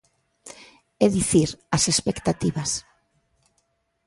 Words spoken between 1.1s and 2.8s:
dicir, as expectativas.